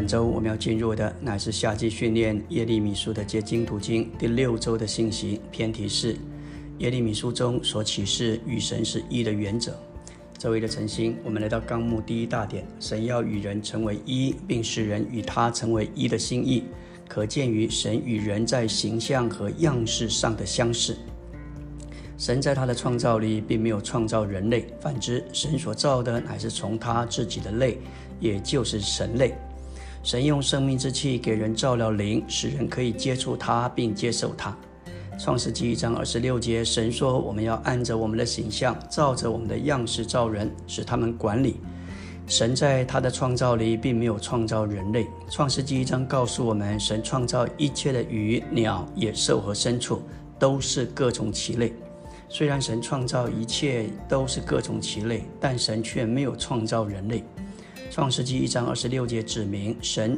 [0.00, 5.42] 本周我们要进入的乃是夏季训练耶利米书的结晶途径第六周的信息。
[5.50, 6.16] 偏题是
[6.78, 9.78] 耶利米书中所启示与神是一的原则。
[10.38, 16.64] 这位的晨星，我们来到纲目第一大点：神要与人成为一，并使人与他成为一的心意，
[17.06, 20.96] 可见于神与人在形象和样式上的相似。
[22.16, 27.78] 神在他的创造里并没有创造人类，反之，神所造的乃是从他自己的类，
[28.18, 29.34] 也就是神类。
[30.02, 34.56] 神用生命之气给人造了灵，使人可以接触他并接受他。
[35.18, 41.60] 创世纪一章二十六节，神说：“我们要按着我们的形象，照着我们的样式造人，使他们管理。”
[42.26, 45.06] 神在他的创造里并没有创造人类。
[45.28, 50.00] 创世纪一章告诉我们，神创造一切的鱼、鸟、野兽和牲畜，
[50.38, 51.74] 都是各种其类。
[52.30, 57.22] 虽然神创造一切都是各种其类，但神却没有创造人类。
[57.90, 60.16] 创世纪一章二十六节指明，神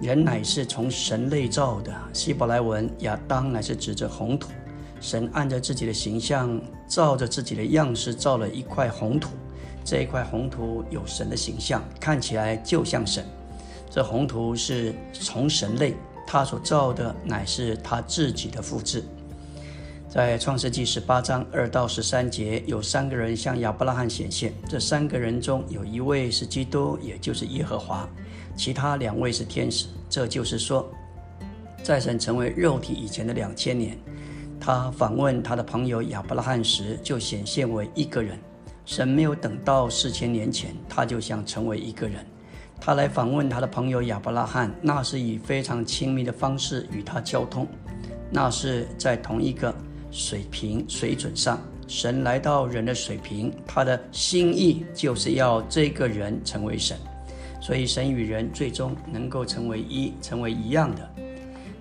[0.00, 1.92] 人乃是从神类造的。
[2.12, 4.48] 希伯来文亚当乃是指着红土，
[5.00, 9.30] 神按着自己的形象，照着自己的样式造了一块红土。
[9.84, 13.24] 这一块红土有神的形象，看起来就像神。
[13.90, 19.02] 这红土是从神类，他所造的乃是他自己的复制。
[20.10, 24.52] 在创世纪十八章二到十三节，有三个人向亚伯拉罕显现。
[24.68, 28.08] 这三个人中有一位是基督，也就是耶和华；
[28.56, 29.86] 其他两位是天使。
[30.08, 30.90] 这就是说，
[31.84, 33.96] 在神成为肉体以前的两千年，
[34.58, 38.36] 他访问他的朋友亚伯拉罕时，就显现为一个人。
[38.84, 42.26] 神没有等到四千年前，他就想成为一个人。
[42.80, 47.64] 他来访问他的朋友亚伯拉罕，那是以非常亲密的方式与他交通，
[48.28, 49.72] 那是在同一个。
[50.10, 56.96] 水平水准上，神来到人的水平，他的心意就是要这个人成为神，
[57.60, 61.10] 所以神与人最终能够成为一，成为一样的。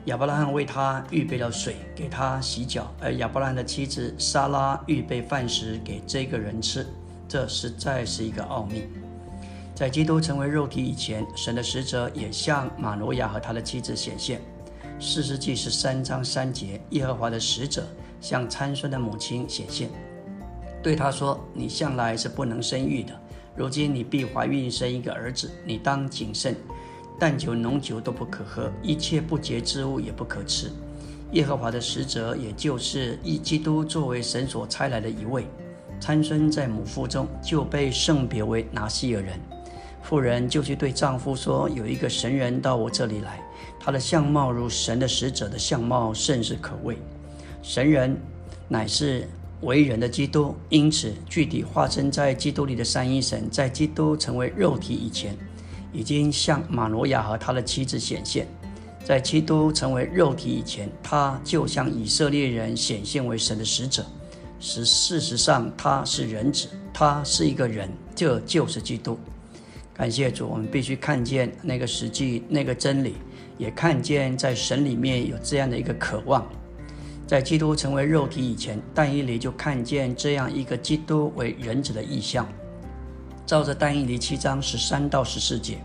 [0.05, 6.87] 亚伯拉罕为他预备了水，给他洗脚，而亚伯拉罕的妻子莎拉预备饭食给这个人吃，
[7.27, 8.83] 这实在是一个奥秘。
[9.75, 14.41] 在基督成为肉体以前，神的使者也向马诺亚和他的妻子显现。
[14.99, 17.87] 四世纪十三章三节，耶和华的使者。
[18.21, 19.89] 向参孙的母亲显现，
[20.81, 23.13] 对他说：“你向来是不能生育的，
[23.55, 25.49] 如今你必怀孕生一个儿子。
[25.65, 26.55] 你当谨慎，
[27.17, 30.71] 淡酒浓酒都不可喝，一切不洁之物也不可吃。”
[31.33, 35.45] 耶和华的使者，也就是以基督作为神所差来的一位。
[35.99, 39.39] 参孙在母腹中就被圣别为拿西尔人。
[40.01, 43.39] 妇人就去对丈夫说：“有一个神人到我这里来，
[43.79, 46.97] 他的相貌如神的使者的相貌，甚是可畏。”
[47.61, 48.17] 神人
[48.67, 49.27] 乃是
[49.61, 55.37] 为人的基督，因此具体化身在基督里的三一神，在基督成为肉体以前，
[55.91, 58.47] 已经向马诺亚和他的妻子显现。
[59.03, 64.05] 在基督成为肉体以前，他就向以色列人显现为神的使者。
[64.59, 69.17] 是事实上，他是人子，他是一个人，这就是基督。
[69.93, 73.15] 感谢主，我们必须看见那个实际、那个真理，
[73.57, 76.47] 也看见在神里面有这样的一个渴望。
[77.29, 82.43] 在基督成为肉体以前，但以理就看见这样一个基督为人子的意象。
[83.45, 85.77] 照着但以理七章十三到十四节，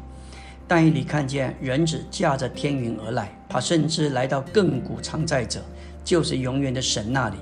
[0.67, 5.61] 但以理看见人子驾着天云而来，他甚至来到亘古常在者，
[6.03, 7.37] 就是永远的神那里，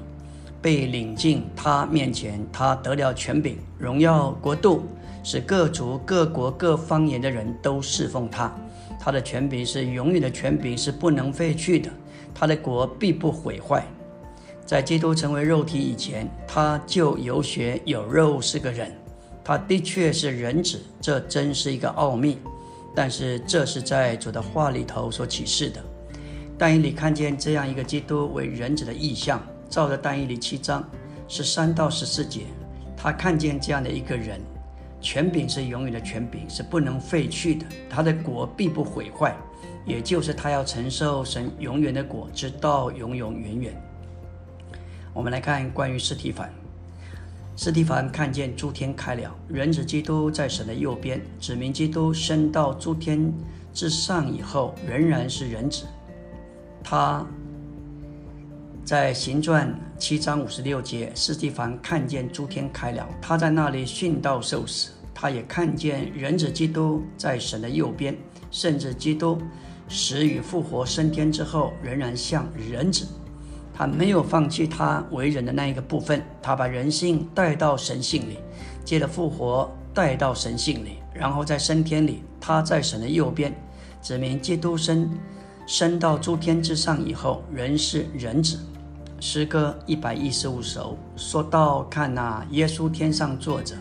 [0.61, 4.83] 被领进他面前，他得了权柄、荣耀、国度，
[5.23, 8.53] 使各族、各国、各方言的人都侍奉他。
[8.99, 11.89] 他的权柄是永远的权柄，是不能废去的。
[12.35, 13.87] 他的国必不毁坏。
[14.65, 18.93] 在基督成为肉体以前，他就有血有肉，是个人。
[19.45, 22.39] 他的确是人子，这真是一个奥秘。
[22.95, 25.83] 但是这是在主的话里头所启示的。
[26.57, 30.89] 但以理看见这样一个基督为人子的意象，照着但以理七章
[31.27, 32.43] 十三到十四节，
[32.97, 34.41] 他看见这样的一个人，
[35.01, 37.67] 权柄是永远的权柄，是不能废去的。
[37.91, 39.37] 他的国必不毁坏。
[39.85, 43.83] 也就是他要承受神永远的果，直到永永远远。
[45.13, 46.53] 我们来看关于斯蒂凡。
[47.55, 53.33] 斯蒂凡看见诸天开了，人子基督在神的右边，指明基督升到诸天
[53.75, 55.85] 之上以后，仍然是人子。
[56.83, 57.25] 他
[58.85, 64.93] 在行传七章五十六节，斯蒂凡看见诸天开了，他在那里殉道受死。
[65.23, 68.13] 他也看见人子基督在神的右边，
[68.51, 69.41] 甚至基督。
[69.89, 73.07] 死与复活升天之后，仍然像人子，
[73.73, 78.39] 他没有放弃他为人的那一个部分，他把人性带到神性里，
[78.85, 83.55] 接着复活带到神性里，然后在升天里，他在神的右边，
[84.03, 85.09] 指明基督升
[85.69, 88.59] 升到诸天之上以后，人是人子。
[89.21, 93.77] 诗歌一百一十五首说到：“看呐，耶稣天上坐着，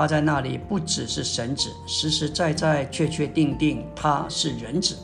[0.00, 4.96] 他在那里不只是神子，实实在在、确确定定，他是人子，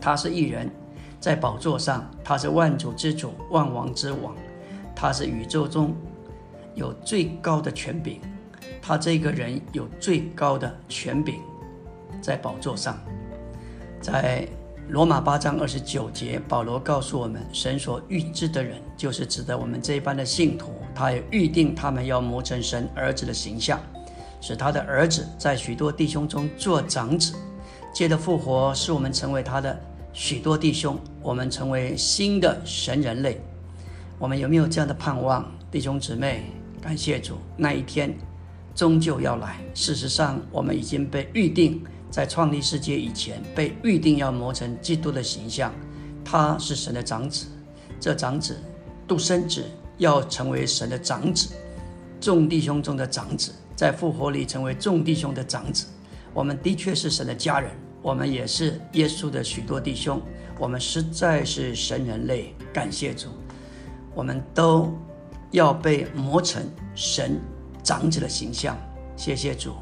[0.00, 0.70] 他是一人，
[1.18, 4.32] 在宝座上，他是万主之主、万王之王，
[4.94, 5.92] 他是宇宙中
[6.76, 8.20] 有最高的权柄，
[8.80, 11.40] 他这个人有最高的权柄，
[12.22, 12.96] 在宝座上，
[14.00, 14.46] 在。”
[14.88, 20.70] 罗马八章二十九节，保罗告诉我们，神所预知的人，就是指的我们这一班的信徒。
[20.94, 23.80] 他也预定他们要磨成神儿子的形象，
[24.46, 27.34] 使他的儿子在许多弟兄中做长子。
[27.92, 29.76] 借着复活，使我们成为他的
[30.12, 33.40] 许多弟兄，我们成为新的神人类。
[34.20, 36.44] 我们有没有这样的盼望，弟兄姊妹？
[36.80, 38.16] 感谢主，那一天
[38.72, 39.58] 终究要来。
[39.74, 41.82] 事实上，我们已经被预定。
[42.08, 45.74] 在创立世界以前，被预定要磨成基督的形象，
[46.24, 47.46] 他是神的长子。
[47.98, 48.56] 这长子
[49.08, 49.64] 独生子
[49.98, 51.48] 要成为神的长子，
[52.20, 55.86] 众弟兄中的长子，在复活里成为众弟兄的长子。
[56.32, 57.70] 我们的确是神的家人，
[58.02, 60.20] 我们也是耶稣的许多弟兄。
[60.58, 63.28] 我们实在是神人类，感谢主。
[64.14, 64.90] 我们都
[65.50, 66.62] 要被磨成
[66.94, 67.38] 神
[67.82, 68.76] 长子的形象，
[69.16, 69.74] 谢谢主。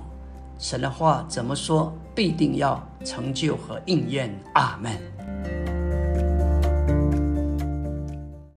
[0.58, 4.32] 神的话怎么说，必定要成就和应验。
[4.54, 5.53] 阿门。